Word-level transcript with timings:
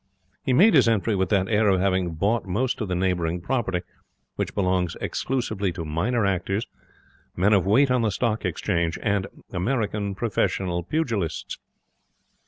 He 0.43 0.51
made 0.51 0.73
his 0.73 0.87
entry 0.89 1.15
with 1.15 1.29
that 1.29 1.47
air 1.47 1.69
of 1.69 1.79
having 1.79 2.15
bought 2.15 2.47
most 2.47 2.81
of 2.81 2.87
the 2.87 2.95
neighbouring 2.95 3.39
property 3.39 3.81
which 4.35 4.55
belongs 4.55 4.97
exclusively 4.99 5.71
to 5.73 5.85
minor 5.85 6.25
actors, 6.25 6.65
men 7.35 7.53
of 7.53 7.67
weight 7.67 7.91
on 7.91 8.01
the 8.01 8.09
Stock 8.09 8.43
Exchange, 8.43 8.97
and 9.03 9.27
American 9.53 10.15
professional 10.15 10.81
pugilists. 10.81 11.59